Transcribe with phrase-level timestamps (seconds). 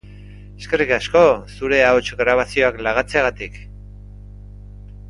[0.61, 1.19] Eskerrik asko
[1.57, 3.63] zure ahots-grabazioak lagatzeagatik!